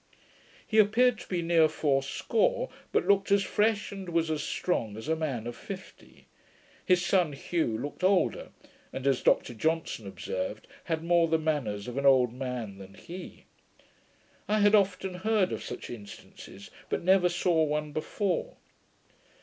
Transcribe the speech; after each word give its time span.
He 0.65 0.79
appeared 0.79 1.19
to 1.19 1.27
be 1.27 1.43
near 1.43 1.67
fourscore; 1.69 2.69
but 2.91 3.05
looked 3.07 3.31
as 3.31 3.43
fresh, 3.43 3.91
and 3.91 4.09
was 4.09 4.31
as 4.31 4.41
strong 4.41 4.97
as 4.97 5.07
a 5.07 5.15
man 5.15 5.45
of 5.45 5.55
fifty. 5.55 6.25
His 6.83 7.05
son 7.05 7.33
Hugh 7.33 7.77
looked 7.77 8.03
older; 8.03 8.49
and, 8.91 9.05
as 9.05 9.21
Dr 9.21 9.53
Johnson 9.53 10.07
observed, 10.07 10.65
had 10.85 11.03
more 11.03 11.27
the 11.27 11.37
manners 11.37 11.87
of 11.87 11.99
an 11.99 12.07
old 12.07 12.33
man 12.33 12.79
than 12.79 12.95
he. 12.95 13.45
I 14.47 14.61
had 14.61 14.73
often 14.73 15.13
heard 15.13 15.51
of 15.51 15.61
such 15.63 15.91
instances, 15.91 16.71
but 16.89 17.03
never 17.03 17.29
saw 17.29 17.61
one 17.63 17.91
before. 17.91 18.57